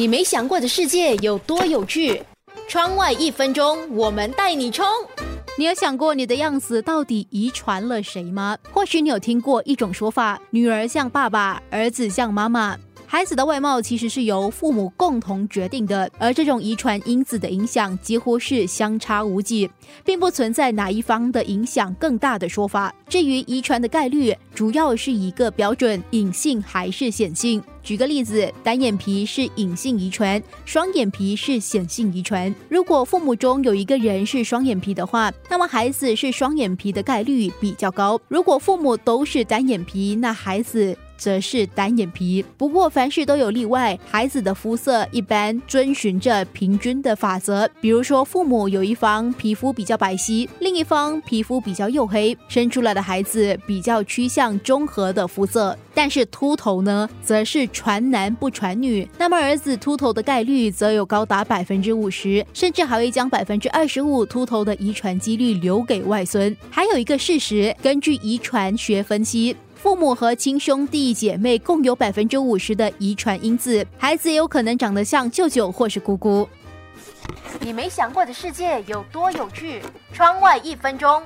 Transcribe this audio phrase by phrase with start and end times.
[0.00, 2.22] 你没想过的世界有多有趣？
[2.66, 4.86] 窗外一分钟，我们带你冲！
[5.58, 8.56] 你有想过你的样子到底遗传了谁吗？
[8.72, 12.78] 或许你有听过一种说法：女儿像爸爸，儿子像妈妈。
[13.12, 19.68] 孩子的外貌其实是由父母共同决定的，而这种遗传因子的影响几乎是相差无几，
[20.04, 22.94] 并不存在哪一方的影响更大的说法。
[23.08, 27.60] 至于遗传的概率，主要是一个标准：隐性还是显性。
[27.82, 32.54] 举个例子，单眼皮是隐性遗传，双眼皮是显性遗传。
[32.68, 38.20] 如果父母中有一个人是双眼皮的话，那么孩子是双眼皮的概率比较高。
[38.28, 40.96] 如果父母都是单眼皮，那孩子。
[41.20, 43.96] 则是单眼皮，不过凡事都有例外。
[44.10, 55.76] 孩子的肤色一般遵循着平均的法则，比如说父母有一方皮肤比较白皙，另一方皮肤比较黝黑，生出来的孩子比较趋向中和的肤色。
[55.92, 66.56] 但是秃头呢，则是传男不传女，那么儿子秃头的概率则有高达百分之五十，甚至还会将百分之二十五秃头的遗传几率留给外孙。
[66.70, 69.54] 还有一个事实，根据遗传学分析。
[69.82, 76.46] 父母和亲兄弟姐妹共有百分之五十的遗传因子，孩子有可能长得像舅舅或是姑姑。
[77.60, 79.80] 你没想过的世界有多有趣？
[80.12, 81.22] 窗外一分钟。